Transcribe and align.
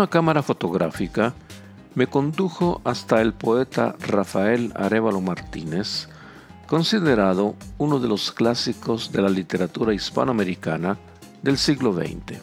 Una 0.00 0.08
cámara 0.08 0.42
fotográfica 0.42 1.34
me 1.94 2.06
condujo 2.06 2.80
hasta 2.84 3.20
el 3.20 3.34
poeta 3.34 3.96
Rafael 4.00 4.72
Arevalo 4.74 5.20
Martínez, 5.20 6.08
considerado 6.66 7.54
uno 7.76 7.98
de 7.98 8.08
los 8.08 8.32
clásicos 8.32 9.12
de 9.12 9.20
la 9.20 9.28
literatura 9.28 9.92
hispanoamericana 9.92 10.96
del 11.42 11.58
siglo 11.58 11.92
XX. 11.92 12.40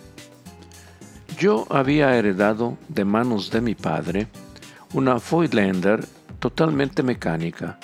Yo 1.39 1.65
había 1.71 2.15
heredado 2.15 2.77
de 2.89 3.05
manos 3.05 3.49
de 3.49 3.61
mi 3.61 3.73
padre 3.73 4.27
una 4.93 5.15
Voigtlander 5.15 6.05
totalmente 6.37 7.01
mecánica, 7.01 7.79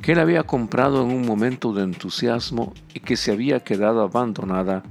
que 0.00 0.12
él 0.12 0.18
había 0.18 0.44
comprado 0.44 1.02
en 1.02 1.14
un 1.14 1.26
momento 1.26 1.74
de 1.74 1.82
entusiasmo 1.82 2.72
y 2.94 3.00
que 3.00 3.18
se 3.18 3.32
había 3.32 3.60
quedado 3.60 4.00
abandonada 4.00 4.82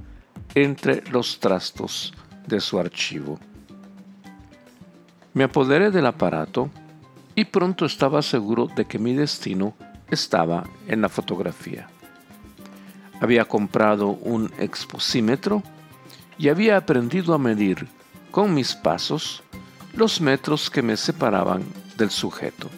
entre 0.54 1.02
los 1.10 1.40
trastos 1.40 2.14
de 2.46 2.60
su 2.60 2.78
archivo. 2.78 3.40
Me 5.34 5.42
apoderé 5.42 5.90
del 5.90 6.06
aparato 6.06 6.70
y 7.34 7.46
pronto 7.46 7.86
estaba 7.86 8.22
seguro 8.22 8.68
de 8.68 8.84
que 8.84 9.00
mi 9.00 9.14
destino 9.14 9.74
estaba 10.08 10.62
en 10.86 11.00
la 11.00 11.08
fotografía. 11.08 11.88
Había 13.20 13.44
comprado 13.44 14.10
un 14.10 14.52
exposímetro 14.58 15.64
y 16.38 16.50
había 16.50 16.76
aprendido 16.76 17.34
a 17.34 17.38
medir 17.38 17.88
con 18.30 18.54
mis 18.54 18.76
pasos 18.76 19.42
los 19.92 20.20
metros 20.20 20.70
que 20.70 20.82
me 20.82 20.96
separaban 20.96 21.64
del 21.96 22.10
sujeto. 22.10 22.70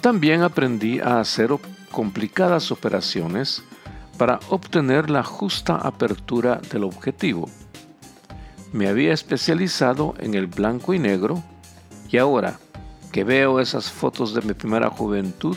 También 0.00 0.42
aprendí 0.42 1.00
a 1.00 1.18
hacer 1.18 1.50
complicadas 1.90 2.70
operaciones 2.70 3.64
para 4.16 4.38
obtener 4.48 5.10
la 5.10 5.24
justa 5.24 5.74
apertura 5.74 6.60
del 6.70 6.84
objetivo 6.84 7.48
me 8.72 8.88
había 8.88 9.12
especializado 9.12 10.14
en 10.18 10.34
el 10.34 10.46
blanco 10.46 10.94
y 10.94 10.98
negro 10.98 11.42
y 12.10 12.18
ahora 12.18 12.58
que 13.12 13.24
veo 13.24 13.60
esas 13.60 13.90
fotos 13.90 14.34
de 14.34 14.42
mi 14.42 14.54
primera 14.54 14.90
juventud, 14.90 15.56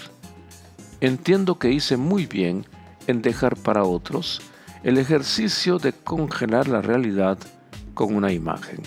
entiendo 1.01 1.59
que 1.59 1.71
hice 1.71 1.97
muy 1.97 2.25
bien 2.25 2.65
en 3.07 3.21
dejar 3.21 3.57
para 3.57 3.83
otros 3.83 4.41
el 4.83 4.97
ejercicio 4.97 5.77
de 5.77 5.93
congelar 5.93 6.67
la 6.67 6.81
realidad 6.81 7.37
con 7.93 8.15
una 8.15 8.31
imagen. 8.31 8.79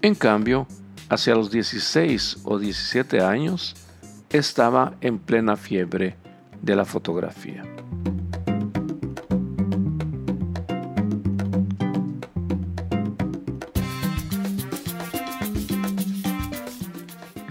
En 0.00 0.14
cambio, 0.14 0.66
hacia 1.08 1.34
los 1.34 1.50
16 1.50 2.38
o 2.44 2.58
17 2.58 3.20
años, 3.20 3.74
estaba 4.30 4.94
en 5.00 5.18
plena 5.18 5.56
fiebre 5.56 6.16
de 6.62 6.74
la 6.74 6.84
fotografía. 6.84 7.62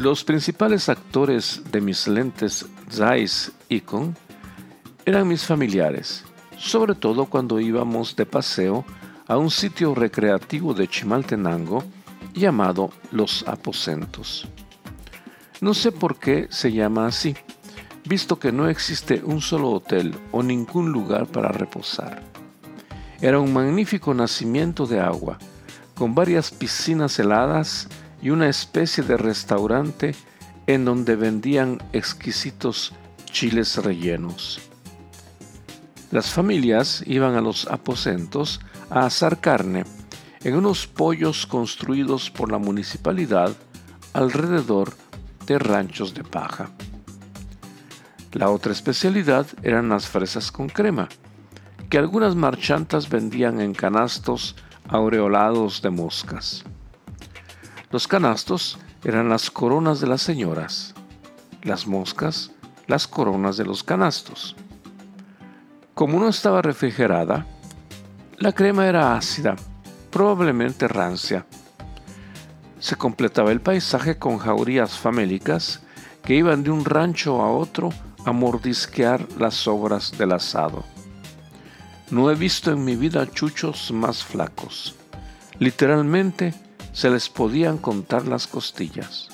Los 0.01 0.23
principales 0.23 0.89
actores 0.89 1.62
de 1.72 1.79
mis 1.79 2.07
lentes 2.07 2.66
Zeiss 2.89 3.51
Icon 3.69 4.17
eran 5.06 5.28
mis 5.28 5.45
familiares, 5.45 6.23
sobre 6.57 6.95
todo 6.95 7.28
cuando 7.28 7.59
íbamos 7.59 8.16
de 8.16 8.25
paseo 8.25 8.84
a 9.28 9.38
un 9.38 9.51
sitio 9.51 9.94
recreativo 9.94 10.73
de 10.73 10.88
Chimaltenango 10.88 11.84
llamado 12.34 12.89
Los 13.12 13.47
Aposentos. 13.47 14.47
No 15.59 15.75
sé 15.75 15.91
por 15.91 16.18
qué 16.18 16.47
se 16.50 16.72
llama 16.72 17.06
así, 17.06 17.35
visto 18.03 18.39
que 18.39 18.51
no 18.51 18.68
existe 18.69 19.22
un 19.23 19.39
solo 19.39 19.69
hotel 19.69 20.16
o 20.31 20.41
ningún 20.41 20.91
lugar 20.91 21.28
para 21.28 21.50
reposar. 21.50 22.23
Era 23.22 23.39
un 23.39 23.53
magnífico 23.53 24.16
nacimiento 24.16 24.88
de 24.88 25.00
agua, 25.00 25.38
con 25.94 26.16
varias 26.16 26.50
piscinas 26.50 27.19
heladas 27.19 27.88
y 28.21 28.29
una 28.29 28.47
especie 28.49 29.03
de 29.03 29.17
restaurante 29.17 30.15
en 30.67 30.85
donde 30.85 31.15
vendían 31.15 31.81
exquisitos 31.91 32.93
chiles 33.25 33.77
rellenos. 33.77 34.61
Las 36.11 36.31
familias 36.31 37.03
iban 37.07 37.35
a 37.35 37.41
los 37.41 37.67
aposentos 37.67 38.59
a 38.89 39.05
asar 39.05 39.39
carne 39.39 39.85
en 40.43 40.55
unos 40.55 40.87
pollos 40.87 41.47
construidos 41.47 42.29
por 42.29 42.51
la 42.51 42.57
municipalidad 42.57 43.55
alrededor 44.13 44.93
de 45.45 45.57
ranchos 45.59 46.13
de 46.13 46.23
paja. 46.23 46.69
La 48.33 48.49
otra 48.49 48.71
especialidad 48.71 49.45
eran 49.63 49.89
las 49.89 50.07
fresas 50.07 50.51
con 50.51 50.69
crema, 50.69 51.09
que 51.89 51.97
algunas 51.97 52.35
marchantas 52.35 53.09
vendían 53.09 53.59
en 53.59 53.73
canastos 53.73 54.55
aureolados 54.88 55.81
de 55.81 55.89
moscas. 55.89 56.63
Los 57.91 58.07
canastos 58.07 58.79
eran 59.03 59.29
las 59.29 59.52
coronas 59.52 60.00
de 60.00 60.07
las 60.07 60.22
señoras, 60.22 60.94
las 61.63 61.88
moscas 61.88 62.52
las 62.91 63.07
coronas 63.07 63.56
de 63.56 63.63
los 63.63 63.84
canastos. 63.84 64.56
Como 65.94 66.19
no 66.19 66.28
estaba 66.28 66.62
refrigerada, 66.62 67.46
la 68.38 68.51
crema 68.51 68.85
era 68.85 69.16
ácida, 69.16 69.56
probablemente 70.09 70.90
rancia. 70.90 71.46
Se 72.80 72.97
completaba 72.97 73.51
el 73.51 73.62
paisaje 73.62 74.18
con 74.18 74.40
jaurías 74.40 74.97
famélicas 74.97 75.81
que 76.24 76.35
iban 76.35 76.63
de 76.63 76.72
un 76.72 76.84
rancho 76.84 77.41
a 77.41 77.51
otro 77.51 77.91
a 78.25 78.34
mordisquear 78.34 79.25
las 79.38 79.56
sobras 79.56 80.18
del 80.18 80.34
asado. 80.34 80.84
No 82.09 82.30
he 82.30 82.35
visto 82.35 82.72
en 82.72 82.84
mi 82.84 82.97
vida 82.97 83.25
chuchos 83.31 83.91
más 83.91 84.22
flacos. 84.22 84.96
Literalmente, 85.59 86.53
se 86.94 87.09
les 87.09 87.29
podían 87.29 87.78
contar 87.78 88.28
las 88.28 88.47
costillas. 88.47 89.29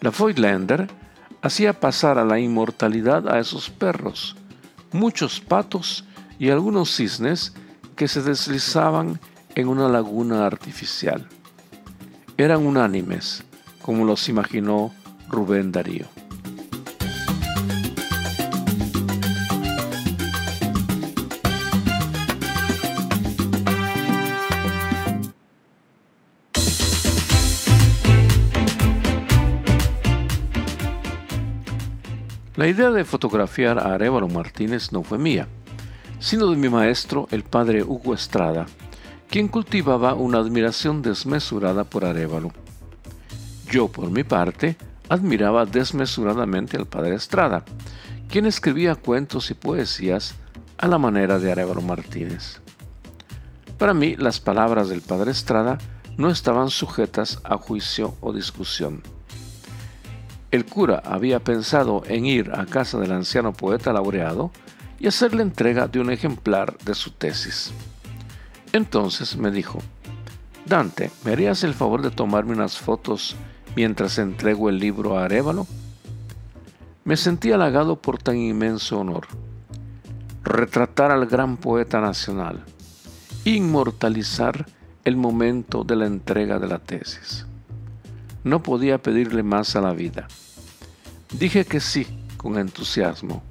La 0.00 0.10
Voigtlander 0.10 0.88
hacía 1.42 1.78
pasar 1.78 2.18
a 2.18 2.24
la 2.24 2.38
inmortalidad 2.38 3.28
a 3.28 3.38
esos 3.38 3.70
perros, 3.70 4.36
muchos 4.92 5.40
patos 5.40 6.04
y 6.38 6.50
algunos 6.50 6.94
cisnes 6.94 7.54
que 7.94 8.08
se 8.08 8.22
deslizaban 8.22 9.20
en 9.54 9.68
una 9.68 9.88
laguna 9.88 10.46
artificial. 10.46 11.26
Eran 12.36 12.66
unánimes, 12.66 13.42
como 13.80 14.04
los 14.04 14.28
imaginó 14.28 14.92
Rubén 15.28 15.72
Darío. 15.72 16.06
La 32.56 32.66
idea 32.66 32.90
de 32.90 33.04
fotografiar 33.04 33.78
a 33.78 33.92
Arevalo 33.92 34.28
Martínez 34.28 34.90
no 34.90 35.02
fue 35.02 35.18
mía, 35.18 35.46
sino 36.18 36.46
de 36.46 36.56
mi 36.56 36.70
maestro, 36.70 37.28
el 37.30 37.42
padre 37.42 37.82
Hugo 37.82 38.14
Estrada, 38.14 38.64
quien 39.28 39.48
cultivaba 39.48 40.14
una 40.14 40.38
admiración 40.38 41.02
desmesurada 41.02 41.84
por 41.84 42.06
Arevalo. 42.06 42.52
Yo, 43.70 43.88
por 43.88 44.10
mi 44.10 44.24
parte, 44.24 44.78
admiraba 45.10 45.66
desmesuradamente 45.66 46.78
al 46.78 46.86
padre 46.86 47.16
Estrada, 47.16 47.62
quien 48.30 48.46
escribía 48.46 48.94
cuentos 48.94 49.50
y 49.50 49.54
poesías 49.54 50.34
a 50.78 50.88
la 50.88 50.96
manera 50.96 51.38
de 51.38 51.52
Arevalo 51.52 51.82
Martínez. 51.82 52.62
Para 53.76 53.92
mí, 53.92 54.16
las 54.16 54.40
palabras 54.40 54.88
del 54.88 55.02
padre 55.02 55.32
Estrada 55.32 55.76
no 56.16 56.30
estaban 56.30 56.70
sujetas 56.70 57.38
a 57.44 57.58
juicio 57.58 58.14
o 58.22 58.32
discusión 58.32 59.02
el 60.50 60.64
cura 60.64 61.02
había 61.04 61.40
pensado 61.40 62.02
en 62.06 62.26
ir 62.26 62.52
a 62.54 62.66
casa 62.66 62.98
del 62.98 63.12
anciano 63.12 63.52
poeta 63.52 63.92
laureado 63.92 64.50
y 64.98 65.06
hacerle 65.06 65.42
entrega 65.42 65.88
de 65.88 66.00
un 66.00 66.10
ejemplar 66.10 66.78
de 66.78 66.94
su 66.94 67.10
tesis. 67.10 67.72
Entonces 68.72 69.36
me 69.36 69.50
dijo, 69.50 69.80
Dante, 70.66 71.10
¿me 71.24 71.32
harías 71.32 71.64
el 71.64 71.74
favor 71.74 72.02
de 72.02 72.10
tomarme 72.10 72.52
unas 72.52 72.78
fotos 72.78 73.36
mientras 73.74 74.18
entrego 74.18 74.68
el 74.68 74.78
libro 74.78 75.18
a 75.18 75.24
Arevalo? 75.24 75.66
Me 77.04 77.16
sentí 77.16 77.52
halagado 77.52 77.96
por 77.96 78.18
tan 78.18 78.36
inmenso 78.36 78.98
honor. 78.98 79.26
Retratar 80.42 81.10
al 81.10 81.26
gran 81.26 81.56
poeta 81.56 82.00
nacional, 82.00 82.64
inmortalizar 83.44 84.66
el 85.04 85.16
momento 85.16 85.84
de 85.84 85.96
la 85.96 86.06
entrega 86.06 86.58
de 86.58 86.66
la 86.66 86.78
tesis. 86.78 87.46
No 88.46 88.62
podía 88.62 89.02
pedirle 89.02 89.42
más 89.42 89.74
a 89.74 89.80
la 89.80 89.92
vida. 89.92 90.28
Dije 91.36 91.64
que 91.64 91.80
sí, 91.80 92.06
con 92.36 92.58
entusiasmo. 92.58 93.42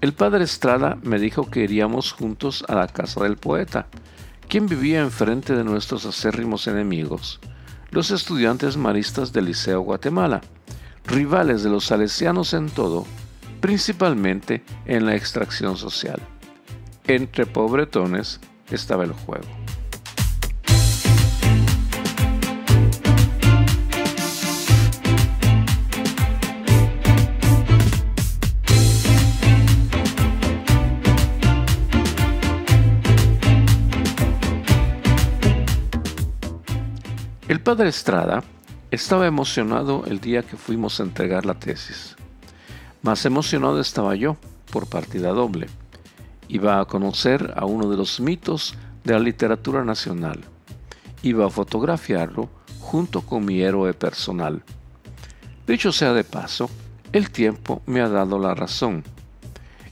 El 0.00 0.14
padre 0.14 0.44
Estrada 0.44 0.96
me 1.02 1.18
dijo 1.18 1.50
que 1.50 1.64
iríamos 1.64 2.10
juntos 2.10 2.64
a 2.66 2.76
la 2.76 2.86
casa 2.86 3.22
del 3.24 3.36
poeta, 3.36 3.88
quien 4.48 4.68
vivía 4.68 5.02
enfrente 5.02 5.54
de 5.54 5.64
nuestros 5.64 6.06
acérrimos 6.06 6.66
enemigos, 6.66 7.40
los 7.90 8.10
estudiantes 8.10 8.78
maristas 8.78 9.34
del 9.34 9.44
Liceo 9.44 9.82
Guatemala, 9.82 10.40
rivales 11.06 11.62
de 11.62 11.68
los 11.68 11.84
salesianos 11.84 12.54
en 12.54 12.70
todo, 12.70 13.04
principalmente 13.60 14.64
en 14.86 15.04
la 15.04 15.14
extracción 15.14 15.76
social. 15.76 16.22
Entre 17.06 17.44
pobretones 17.44 18.40
estaba 18.70 19.04
el 19.04 19.12
juego. 19.12 19.63
El 37.46 37.60
padre 37.60 37.90
Estrada 37.90 38.42
estaba 38.90 39.26
emocionado 39.26 40.04
el 40.06 40.18
día 40.18 40.42
que 40.42 40.56
fuimos 40.56 40.98
a 40.98 41.02
entregar 41.02 41.44
la 41.44 41.52
tesis. 41.52 42.16
Más 43.02 43.26
emocionado 43.26 43.80
estaba 43.80 44.14
yo, 44.14 44.38
por 44.72 44.86
partida 44.86 45.28
doble. 45.28 45.66
Iba 46.48 46.80
a 46.80 46.86
conocer 46.86 47.52
a 47.54 47.66
uno 47.66 47.90
de 47.90 47.98
los 47.98 48.18
mitos 48.18 48.76
de 49.04 49.12
la 49.12 49.18
literatura 49.18 49.84
nacional. 49.84 50.40
Iba 51.22 51.44
a 51.44 51.50
fotografiarlo 51.50 52.48
junto 52.80 53.20
con 53.20 53.44
mi 53.44 53.60
héroe 53.60 53.92
personal. 53.92 54.62
Dicho 55.66 55.92
sea 55.92 56.14
de 56.14 56.24
paso, 56.24 56.70
el 57.12 57.30
tiempo 57.30 57.82
me 57.84 58.00
ha 58.00 58.08
dado 58.08 58.38
la 58.38 58.54
razón. 58.54 59.04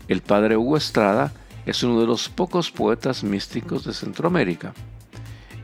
El 0.09 0.23
padre 0.23 0.57
Hugo 0.57 0.79
Estrada 0.79 1.35
es 1.67 1.83
uno 1.83 2.01
de 2.01 2.07
los 2.07 2.31
pocos 2.31 2.71
poetas 2.71 3.23
místicos 3.23 3.85
de 3.85 3.93
Centroamérica. 3.93 4.73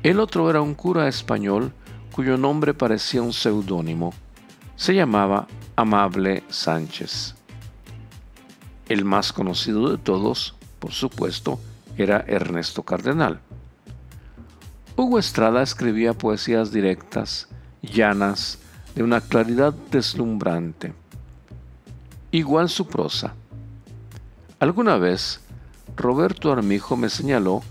El 0.02 0.20
otro 0.20 0.48
era 0.48 0.60
un 0.60 0.74
cura 0.74 1.08
español 1.08 1.72
cuyo 2.12 2.36
nombre 2.36 2.72
parecía 2.72 3.20
un 3.20 3.32
seudónimo. 3.32 4.14
Se 4.76 4.94
llamaba 4.94 5.48
Amable 5.74 6.44
Sánchez. 6.48 7.34
El 8.88 9.04
más 9.04 9.32
conocido 9.32 9.90
de 9.90 9.98
todos, 9.98 10.54
por 10.78 10.92
supuesto, 10.92 11.58
era 11.96 12.24
Ernesto 12.28 12.84
Cardenal. 12.84 13.40
Hugo 14.96 15.18
Estrada 15.18 15.62
escribía 15.62 16.12
poesías 16.12 16.70
directas, 16.70 17.48
llanas, 17.82 18.58
de 18.94 19.02
una 19.02 19.20
claridad 19.20 19.72
deslumbrante. 19.90 20.94
Igual 22.30 22.68
su 22.68 22.86
prosa. 22.86 23.34
Alguna 24.60 24.96
vez, 24.96 25.40
Roberto 25.96 26.52
Armijo 26.52 26.96
me 26.96 27.10
señaló 27.10 27.62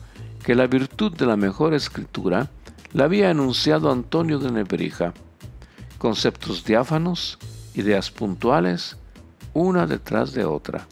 que 0.48 0.56
la 0.56 0.68
virtud 0.68 1.12
de 1.12 1.26
la 1.26 1.36
mejor 1.36 1.74
escritura 1.74 2.50
la 2.94 3.04
había 3.04 3.30
enunciado 3.30 3.92
Antonio 3.92 4.40
de 4.40 4.50
Nebrija. 4.50 5.14
Conceptos 5.98 6.64
diáfanos, 6.64 7.38
ideas 7.74 8.12
puntuales, 8.12 8.96
una 9.54 9.86
detrás 9.86 10.32
de 10.32 10.46
otra. 10.46 10.88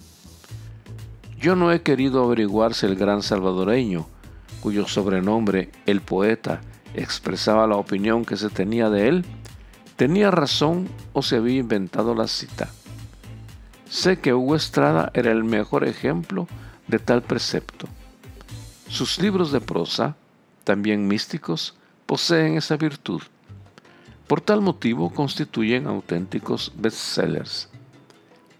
Yo 1.39 1.55
no 1.55 1.71
he 1.71 1.83
querido 1.83 2.21
averiguar 2.21 2.73
si 2.73 2.85
el 2.85 2.97
gran 2.97 3.21
salvadoreño, 3.21 4.07
cuyo 4.59 4.89
sobrenombre 4.89 5.71
el 5.85 6.01
poeta 6.01 6.59
expresaba 6.93 7.65
la 7.65 7.77
opinión 7.77 8.25
que 8.25 8.35
se 8.35 8.49
tenía 8.49 8.89
de 8.89 9.07
él, 9.07 9.25
tenía 9.95 10.31
razón 10.31 10.89
o 11.13 11.21
se 11.21 11.37
había 11.37 11.59
inventado 11.59 12.13
la 12.13 12.27
cita. 12.27 12.67
Sé 13.89 14.19
que 14.19 14.33
Hugo 14.33 14.57
Estrada 14.57 15.11
era 15.13 15.31
el 15.31 15.45
mejor 15.45 15.87
ejemplo 15.87 16.45
de 16.89 16.99
tal 16.99 17.21
precepto. 17.21 17.87
Sus 18.87 19.19
libros 19.19 19.51
de 19.51 19.61
prosa, 19.61 20.15
también 20.63 21.07
místicos, 21.07 21.75
poseen 22.05 22.57
esa 22.57 22.77
virtud. 22.77 23.21
Por 24.27 24.41
tal 24.41 24.61
motivo 24.61 25.11
constituyen 25.11 25.87
auténticos 25.87 26.71
bestsellers. 26.75 27.69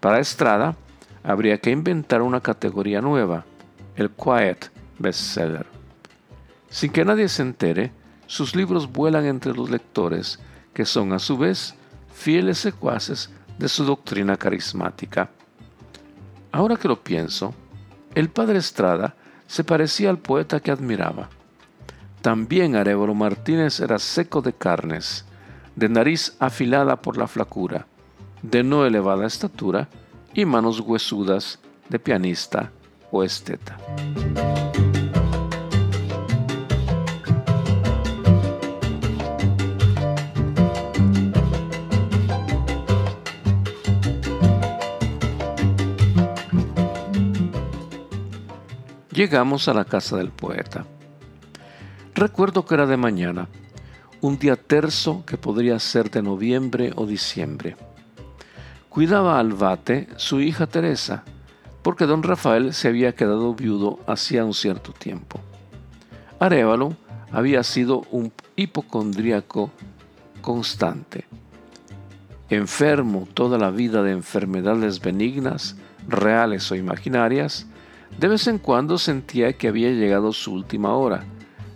Para 0.00 0.20
Estrada, 0.20 0.76
habría 1.22 1.58
que 1.58 1.70
inventar 1.70 2.22
una 2.22 2.40
categoría 2.40 3.00
nueva, 3.00 3.44
el 3.96 4.10
Quiet 4.10 4.70
Bestseller. 4.98 5.66
Sin 6.70 6.92
que 6.92 7.04
nadie 7.04 7.28
se 7.28 7.42
entere, 7.42 7.92
sus 8.26 8.54
libros 8.54 8.92
vuelan 8.92 9.24
entre 9.24 9.54
los 9.54 9.70
lectores, 9.70 10.38
que 10.74 10.84
son 10.84 11.12
a 11.12 11.18
su 11.18 11.38
vez 11.38 11.74
fieles 12.12 12.58
secuaces 12.58 13.30
de 13.58 13.68
su 13.68 13.84
doctrina 13.84 14.36
carismática. 14.36 15.30
Ahora 16.52 16.76
que 16.76 16.88
lo 16.88 17.02
pienso, 17.02 17.54
el 18.14 18.28
padre 18.28 18.58
Estrada 18.58 19.14
se 19.46 19.64
parecía 19.64 20.10
al 20.10 20.18
poeta 20.18 20.60
que 20.60 20.70
admiraba. 20.70 21.28
También 22.22 22.74
Arevalo 22.74 23.14
Martínez 23.14 23.80
era 23.80 23.98
seco 23.98 24.42
de 24.42 24.52
carnes, 24.52 25.24
de 25.76 25.88
nariz 25.88 26.34
afilada 26.40 26.96
por 26.96 27.16
la 27.16 27.28
flacura, 27.28 27.86
de 28.42 28.62
no 28.62 28.84
elevada 28.84 29.26
estatura 29.26 29.88
y 30.34 30.44
manos 30.44 30.80
huesudas 30.80 31.60
de 31.88 31.98
pianista 31.98 32.70
o 33.10 33.22
esteta. 33.22 33.76
Llegamos 49.16 49.66
a 49.66 49.72
la 49.72 49.86
casa 49.86 50.18
del 50.18 50.28
poeta. 50.28 50.84
Recuerdo 52.14 52.66
que 52.66 52.74
era 52.74 52.84
de 52.84 52.98
mañana, 52.98 53.48
un 54.20 54.38
día 54.38 54.56
terzo 54.56 55.24
que 55.24 55.38
podría 55.38 55.78
ser 55.78 56.10
de 56.10 56.20
noviembre 56.20 56.92
o 56.96 57.06
diciembre. 57.06 57.76
Cuidaba 58.90 59.40
al 59.40 59.54
bate 59.54 60.06
su 60.16 60.42
hija 60.42 60.66
Teresa, 60.66 61.24
porque 61.80 62.04
don 62.04 62.22
Rafael 62.22 62.74
se 62.74 62.88
había 62.88 63.14
quedado 63.14 63.54
viudo 63.54 64.00
hacía 64.06 64.44
un 64.44 64.52
cierto 64.52 64.92
tiempo. 64.92 65.40
Arevalo 66.38 66.94
había 67.32 67.62
sido 67.62 68.02
un 68.10 68.34
hipocondríaco 68.54 69.70
constante. 70.42 71.24
Enfermo 72.50 73.26
toda 73.32 73.56
la 73.56 73.70
vida 73.70 74.02
de 74.02 74.12
enfermedades 74.12 75.00
benignas, 75.00 75.76
reales 76.06 76.70
o 76.70 76.74
imaginarias, 76.74 77.66
de 78.18 78.28
vez 78.28 78.46
en 78.46 78.58
cuando 78.58 78.98
sentía 78.98 79.52
que 79.52 79.68
había 79.68 79.90
llegado 79.90 80.32
su 80.32 80.52
última 80.52 80.94
hora. 80.94 81.24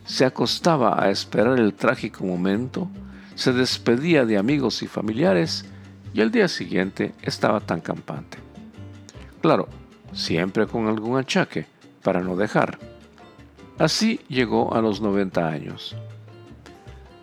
Se 0.05 0.25
acostaba 0.25 1.03
a 1.03 1.11
esperar 1.11 1.59
el 1.59 1.75
trágico 1.75 2.25
momento, 2.25 2.89
se 3.35 3.53
despedía 3.53 4.25
de 4.25 4.39
amigos 4.39 4.83
y 4.83 4.87
familiares 4.87 5.65
y 6.13 6.21
al 6.21 6.31
día 6.31 6.49
siguiente 6.49 7.15
estaba 7.23 7.61
tan 7.61 7.81
campante. 7.81 8.39
Claro, 9.41 9.69
siempre 10.13 10.67
con 10.67 10.89
algún 10.89 11.19
achaque, 11.19 11.67
para 12.03 12.21
no 12.21 12.37
dejar. 12.37 12.79
Así 13.79 14.21
llegó 14.29 14.75
a 14.75 14.83
los 14.83 15.01
90 15.01 15.47
años. 15.47 15.97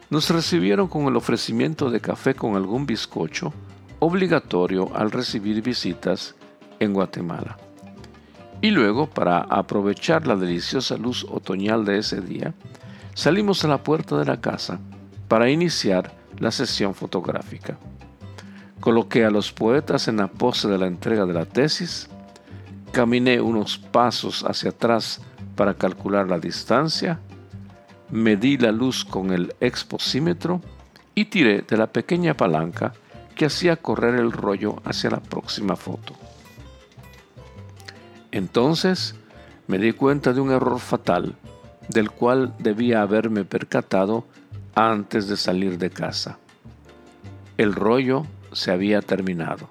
Nos 0.10 0.30
recibieron 0.30 0.88
con 0.88 1.06
el 1.06 1.16
ofrecimiento 1.16 1.90
de 1.90 2.00
café 2.00 2.34
con 2.34 2.56
algún 2.56 2.86
bizcocho, 2.86 3.54
obligatorio 4.00 4.90
al 4.96 5.12
recibir 5.12 5.62
visitas 5.62 6.36
en 6.80 6.94
Guatemala. 6.94 7.58
Y 8.62 8.72
luego, 8.72 9.08
para 9.08 9.40
aprovechar 9.40 10.26
la 10.26 10.36
deliciosa 10.36 10.98
luz 10.98 11.26
otoñal 11.30 11.86
de 11.86 12.00
ese 12.00 12.22
día, 12.22 12.54
salimos 13.14 13.64
a 13.64 13.68
la 13.68 13.84
puerta 13.84 14.18
de 14.18 14.26
la 14.26 14.42
casa 14.42 14.80
para 15.28 15.50
iniciar 15.50 16.12
la 16.40 16.52
sesión 16.52 16.96
fotográfica. 16.96 17.78
Coloqué 18.80 19.26
a 19.26 19.32
los 19.32 19.52
poetas 19.52 20.08
en 20.08 20.18
la 20.18 20.28
pose 20.28 20.68
de 20.68 20.78
la 20.78 20.88
entrega 20.88 21.26
de 21.26 21.34
la 21.34 21.46
tesis, 21.46 22.10
caminé 22.92 23.42
unos 23.42 23.78
pasos 23.78 24.44
hacia 24.44 24.70
atrás 24.70 25.22
para 25.56 25.74
calcular 25.74 26.28
la 26.28 26.40
distancia, 26.40 27.20
medí 28.10 28.58
la 28.58 28.72
luz 28.72 29.04
con 29.04 29.32
el 29.32 29.54
exposímetro 29.60 30.62
y 31.14 31.26
tiré 31.26 31.62
de 31.62 31.78
la 31.78 31.88
pequeña 31.88 32.36
palanca 32.36 32.94
que 33.36 33.46
hacía 33.46 33.76
correr 33.76 34.16
el 34.16 34.32
rollo 34.32 34.82
hacia 34.86 35.10
la 35.12 35.20
próxima 35.20 35.76
foto. 35.76 36.27
Entonces 38.32 39.16
me 39.68 39.78
di 39.78 39.94
cuenta 39.94 40.34
de 40.34 40.42
un 40.42 40.52
error 40.52 40.80
fatal 40.80 41.36
del 41.90 42.12
cual 42.12 42.54
debía 42.60 43.02
haberme 43.02 43.46
percatado 43.46 44.26
antes 44.76 45.28
de 45.28 45.38
salir 45.38 45.78
de 45.78 45.90
casa. 45.90 46.38
El 47.58 47.74
rollo 47.74 48.26
se 48.52 48.72
había 48.72 49.02
terminado. 49.02 49.70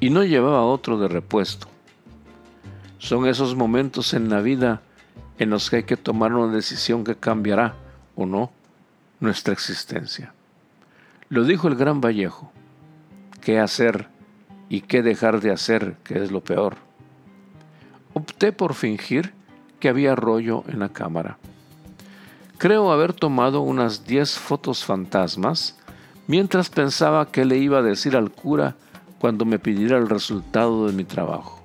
y 0.00 0.10
no 0.10 0.22
llevaba 0.22 0.62
otro 0.62 0.96
de 0.98 1.08
repuesto. 1.08 1.66
Son 2.98 3.26
esos 3.26 3.56
momentos 3.56 4.14
en 4.14 4.28
la 4.28 4.40
vida 4.40 4.80
en 5.38 5.50
los 5.50 5.70
que 5.70 5.76
hay 5.76 5.82
que 5.82 5.96
tomar 5.96 6.32
una 6.34 6.52
decisión 6.52 7.02
que 7.02 7.16
cambiará 7.16 7.74
o 8.14 8.24
no 8.24 8.52
nuestra 9.18 9.52
existencia. 9.52 10.32
Lo 11.28 11.42
dijo 11.42 11.66
el 11.66 11.74
gran 11.74 12.00
Vallejo, 12.00 12.52
qué 13.40 13.58
hacer 13.58 14.08
y 14.68 14.82
qué 14.82 15.02
dejar 15.02 15.40
de 15.40 15.50
hacer, 15.50 15.96
que 16.04 16.22
es 16.22 16.30
lo 16.30 16.42
peor. 16.42 16.76
Opté 18.18 18.50
por 18.50 18.74
fingir 18.74 19.32
que 19.78 19.88
había 19.88 20.16
rollo 20.16 20.64
en 20.66 20.80
la 20.80 20.88
cámara. 20.88 21.38
Creo 22.58 22.90
haber 22.90 23.12
tomado 23.12 23.60
unas 23.60 24.06
10 24.06 24.40
fotos 24.40 24.84
fantasmas 24.84 25.76
mientras 26.26 26.68
pensaba 26.68 27.30
qué 27.30 27.44
le 27.44 27.58
iba 27.58 27.78
a 27.78 27.82
decir 27.82 28.16
al 28.16 28.32
cura 28.32 28.74
cuando 29.20 29.44
me 29.44 29.60
pidiera 29.60 29.98
el 29.98 30.08
resultado 30.08 30.88
de 30.88 30.94
mi 30.94 31.04
trabajo. 31.04 31.60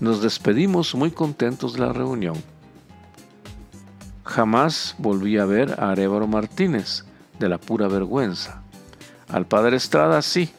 Nos 0.00 0.22
despedimos 0.22 0.94
muy 0.94 1.10
contentos 1.10 1.74
de 1.74 1.80
la 1.80 1.92
reunión. 1.92 2.36
Jamás 4.24 4.94
volví 4.96 5.36
a 5.36 5.44
ver 5.44 5.78
a 5.78 5.90
Arevalo 5.90 6.28
Martínez, 6.28 7.04
de 7.38 7.50
la 7.50 7.58
pura 7.58 7.88
vergüenza. 7.88 8.62
Al 9.28 9.44
padre 9.44 9.76
Estrada 9.76 10.22
sí, 10.22 10.50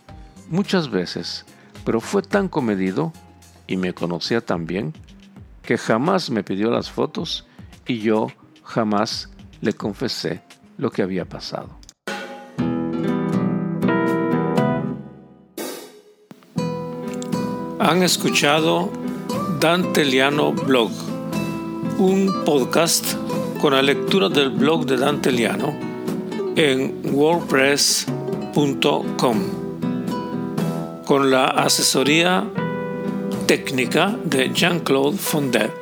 muchas 0.51 0.91
veces, 0.91 1.46
pero 1.84 2.00
fue 2.00 2.22
tan 2.22 2.48
comedido 2.48 3.12
y 3.68 3.77
me 3.77 3.94
conocía 3.94 4.41
tan 4.41 4.65
bien 4.65 4.94
que 5.62 5.77
jamás 5.77 6.30
me 6.30 6.44
pidió 6.44 6.72
las 6.72 6.89
fotos 6.89 7.46
y 7.88 8.00
yo 8.00 8.27
jamás 8.63 9.30
le 9.62 9.72
confesé 9.74 10.41
lo 10.77 10.91
que 10.91 11.03
había 11.03 11.25
pasado. 11.25 11.70
Han 17.80 18.03
escuchado 18.03 18.91
Dante 19.60 20.06
Liano 20.06 20.53
Blog, 20.53 20.91
un 21.98 22.44
podcast 22.46 23.15
con 23.60 23.74
la 23.74 23.82
lectura 23.82 24.30
del 24.30 24.50
blog 24.50 24.86
de 24.86 24.96
Dante 24.98 25.32
Liano 25.32 25.75
en 26.56 27.01
wordpress.com 27.13 29.38
con 31.06 31.30
la 31.30 31.46
asesoría 31.46 32.48
técnica 33.51 34.15
de 34.24 34.50
Jean-Claude 34.55 35.17
Fondet. 35.17 35.80